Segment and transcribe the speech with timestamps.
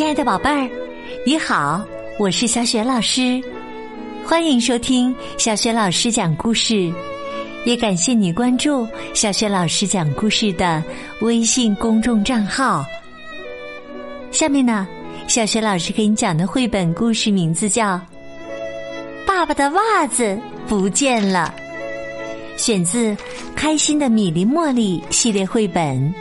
[0.00, 0.66] 亲爱的宝贝儿，
[1.26, 1.84] 你好，
[2.18, 3.38] 我是小雪老师，
[4.24, 6.90] 欢迎收听小雪老师讲故事，
[7.66, 10.82] 也感谢你关注小雪老师讲故事的
[11.20, 12.82] 微信公众账号。
[14.32, 14.88] 下面呢，
[15.28, 17.96] 小雪老师给你讲的绘本故事名字叫
[19.26, 21.54] 《爸爸的袜子不见了》，
[22.58, 23.14] 选自
[23.54, 26.14] 《开心的米粒茉莉》系列绘本。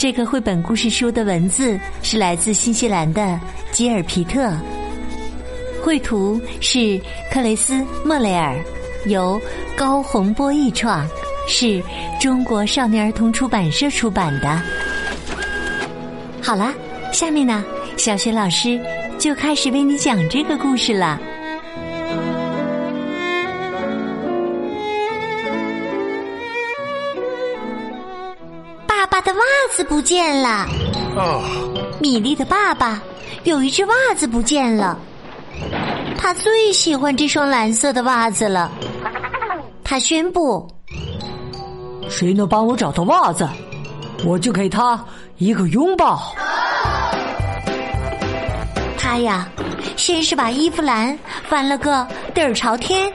[0.00, 3.38] 这个绘本故事书的文字是来自新西兰的
[3.70, 4.50] 吉尔皮特，
[5.84, 6.98] 绘图是
[7.30, 8.56] 克雷斯莫雷尔，
[9.04, 9.38] 由
[9.76, 11.06] 高洪波译创，
[11.46, 11.82] 是
[12.18, 14.58] 中国少年儿童出版社出版的。
[16.42, 16.72] 好了，
[17.12, 17.62] 下面呢，
[17.98, 18.80] 小雪老师
[19.18, 21.20] 就开始为你讲这个故事了。
[30.20, 30.48] 见了。
[31.16, 31.40] 啊，
[31.98, 33.02] 米莉的爸爸
[33.44, 34.98] 有一只袜子不见了，
[36.18, 38.70] 他最喜欢这双蓝色的袜子了。
[39.82, 40.68] 他宣布，
[42.10, 43.48] 谁能帮我找到袜子，
[44.22, 45.02] 我就给他
[45.38, 46.34] 一个拥抱。
[48.98, 49.48] 他呀，
[49.96, 53.10] 先是把衣服篮翻了个底儿朝天，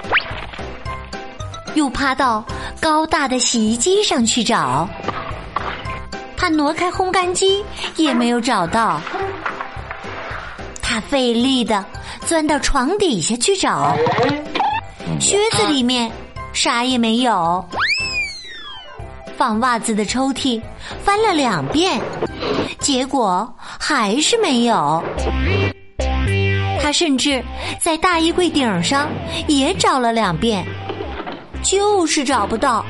[1.76, 2.44] 又趴到
[2.82, 4.90] 高大的洗衣机上去找。
[6.46, 7.66] 他挪开烘干机，
[7.96, 9.02] 也没有找到。
[10.80, 11.84] 他费力的
[12.28, 13.98] 钻到床底下去找，
[15.20, 16.12] 靴子里面
[16.54, 17.68] 啥也没有。
[19.36, 20.62] 放袜子的抽屉
[21.04, 22.00] 翻了两遍，
[22.78, 25.04] 结果还是没有。
[26.80, 27.44] 他甚至
[27.82, 29.10] 在大衣柜顶上
[29.48, 30.64] 也找了两遍，
[31.64, 32.86] 就是找不到，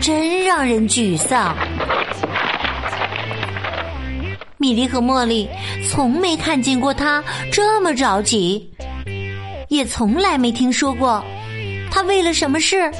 [0.00, 1.54] 真让人沮丧。
[4.64, 5.46] 米莉和茉莉
[5.90, 8.66] 从没看见过他这么着急，
[9.68, 11.22] 也从来没听说过
[11.90, 12.90] 他为了什么事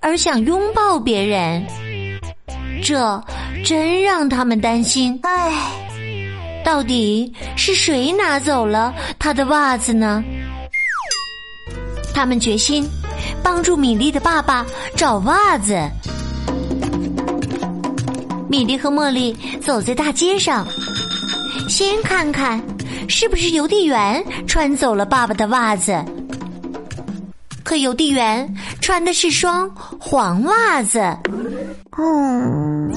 [0.00, 1.64] 而想拥抱别人。
[2.82, 3.24] 这
[3.64, 5.16] 真让他们担心。
[5.22, 5.52] 唉，
[6.64, 10.20] 到底是谁拿走了他的袜子呢？
[12.12, 12.84] 他们决心
[13.40, 14.66] 帮助米莉的爸爸
[14.96, 15.88] 找袜子。
[18.52, 19.32] 米莉和茉莉
[19.62, 20.66] 走在大街上，
[21.70, 22.62] 先看看
[23.08, 26.04] 是不是邮递员穿走了爸爸的袜子。
[27.64, 28.46] 可邮递员
[28.78, 31.00] 穿的是双黄袜子。
[31.96, 32.92] 嗯，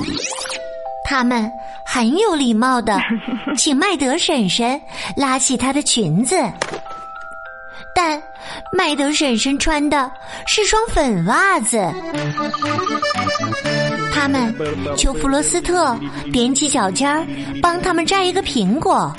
[1.05, 1.49] 他们
[1.87, 2.99] 很有礼貌的
[3.55, 4.77] 请麦德婶婶
[5.15, 6.35] 拉起她的裙子，
[7.95, 8.21] 但
[8.71, 10.09] 麦德婶婶穿的
[10.47, 11.77] 是双粉袜子。
[14.13, 14.53] 他们
[14.97, 15.95] 求弗罗斯特
[16.31, 17.25] 踮起脚尖儿
[17.61, 19.13] 帮他们摘一个苹果。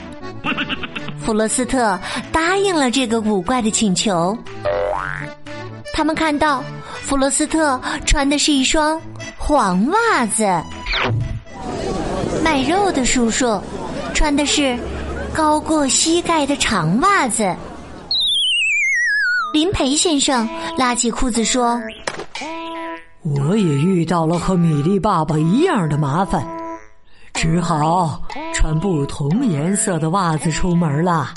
[1.20, 1.98] 弗罗斯特
[2.32, 4.36] 答应了这个古怪的请求。
[5.92, 6.62] 他们看到
[7.02, 9.00] 弗罗斯特穿的是一双
[9.36, 10.44] 黄袜子，
[12.44, 13.60] 卖肉的叔叔
[14.12, 14.78] 穿的是
[15.32, 17.54] 高过膝盖的长袜子。
[19.56, 20.46] 林培先生
[20.76, 21.80] 拉起裤子说。
[23.22, 26.46] 我也遇到了和米粒爸爸一样的麻烦，
[27.32, 28.20] 只好
[28.52, 31.32] 穿不同颜色的袜子出门了。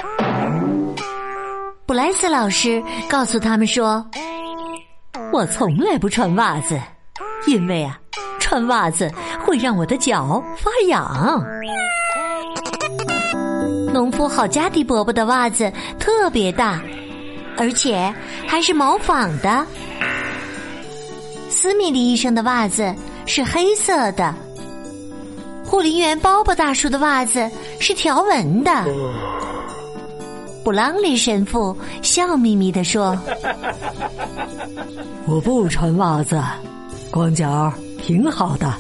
[1.86, 4.06] 布莱斯老师告诉他们说
[5.32, 6.78] ：“我从来不穿袜子，
[7.48, 7.98] 因为啊，
[8.38, 9.10] 穿袜子
[9.46, 11.42] 会让我的脚发痒。”
[13.94, 16.80] 农夫好加迪伯伯的袜子特别大，
[17.60, 18.12] 而且
[18.48, 19.66] 还是毛纺的。
[21.50, 24.34] 斯米利医生的袜子是黑色的，
[25.66, 27.48] 护林员鲍勃大叔的袜子
[27.80, 28.72] 是条纹的。
[30.64, 33.18] 布朗利神父笑眯眯地说
[35.28, 36.42] ：“我不穿袜子，
[37.12, 37.72] 光脚
[38.02, 38.72] 挺好的。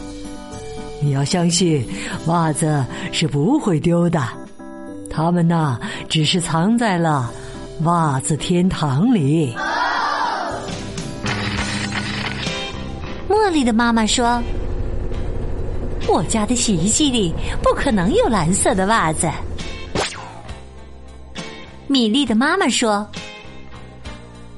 [1.01, 1.85] 你要相信，
[2.27, 4.21] 袜子是不会丢的，
[5.09, 5.77] 他们呐，
[6.07, 7.31] 只是藏在了
[7.83, 9.55] 袜子天堂里。”
[13.29, 14.41] 茉莉的妈妈说
[16.07, 19.29] ：“我家的洗衣机里不可能有蓝色的袜子。”
[21.87, 23.07] 米莉的妈妈说：“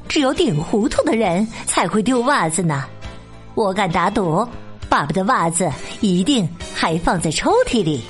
[0.08, 2.84] 只有顶糊涂的人才会丢袜子呢。
[3.56, 4.46] 我敢打赌，
[4.90, 5.70] 爸爸的袜子
[6.00, 8.02] 一定还放在抽屉里。”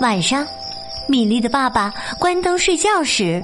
[0.00, 0.46] 晚上，
[1.08, 3.42] 米莉的爸爸关灯睡觉时。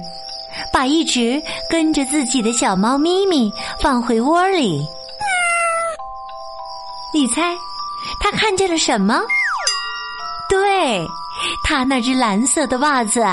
[0.73, 4.85] 把一直跟着自己的小猫咪咪放回窝里。
[7.13, 7.55] 你猜，
[8.19, 9.21] 他看见了什么？
[10.49, 11.07] 对，
[11.63, 13.23] 他那只蓝色的袜子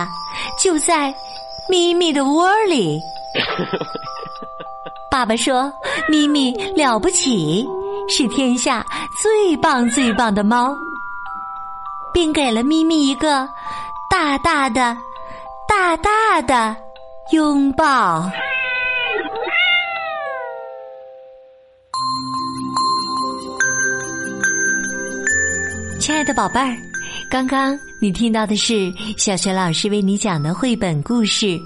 [0.63, 1.13] 就在
[1.69, 3.01] 咪咪的窝里。
[5.11, 5.73] 爸爸说
[6.09, 7.67] ：“咪咪了不起，
[8.09, 8.85] 是天下
[9.21, 10.77] 最棒最棒的猫。”
[12.13, 13.49] 并给了咪咪一个
[14.19, 14.97] 大大的、
[15.69, 16.75] 大大的
[17.35, 18.27] 拥抱。
[26.01, 26.75] 亲爱的宝贝儿，
[27.31, 31.45] 刚刚你听到的是小学老师为你讲的绘本故事《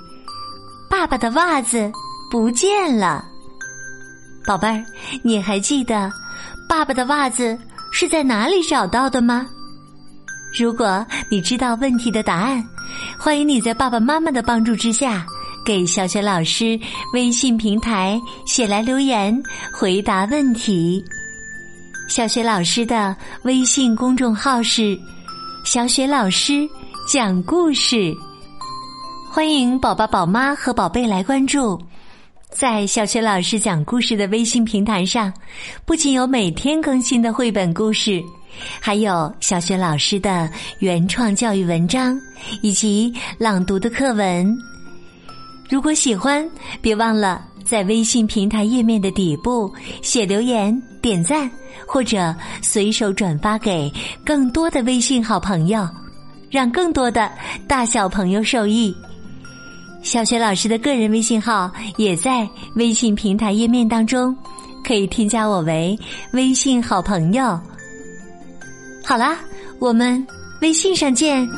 [0.91, 1.88] 爸爸的袜子
[2.32, 3.25] 不见了》。
[4.44, 4.85] 宝贝儿，
[5.23, 6.11] 你还记得
[6.69, 7.56] 爸爸的袜子
[7.93, 9.47] 是在哪里找到的吗？
[10.52, 12.64] 如果你知道问题的答案，
[13.19, 15.25] 欢迎你在爸爸妈妈的帮助之下，
[15.64, 16.79] 给小雪老师
[17.12, 19.41] 微信平台写来留言，
[19.73, 21.02] 回答问题。
[22.08, 24.99] 小雪老师的微信公众号是
[25.64, 26.69] “小雪老师
[27.06, 28.12] 讲故事”，
[29.31, 31.81] 欢迎宝宝、宝妈和宝贝来关注。
[32.50, 35.32] 在小雪老师讲故事的微信平台上，
[35.87, 38.20] 不仅有每天更新的绘本故事。
[38.81, 42.19] 还有小学老师的原创教育文章
[42.62, 44.56] 以及朗读的课文。
[45.69, 46.49] 如果喜欢，
[46.81, 51.49] 别忘了在微信平台页面的底部写留言、点赞，
[51.87, 53.93] 或者随手转发给
[54.25, 55.88] 更多的微信好朋友，
[56.50, 57.31] 让更多的
[57.69, 58.93] 大小朋友受益。
[60.02, 64.35] 小学老师的个人微信号也在微信平台页面当中，
[64.82, 65.97] 可以添加我为
[66.32, 67.61] 微信好朋友。
[69.02, 69.38] 好啦，
[69.79, 70.25] 我们
[70.61, 71.49] 微信上见。